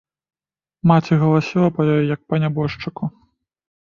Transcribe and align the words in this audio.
Маці 0.93 1.19
галасіла 1.23 1.69
па 1.77 1.81
ёй, 1.97 2.01
як 2.15 2.21
па 2.33 2.43
нябожчыку. 2.45 3.03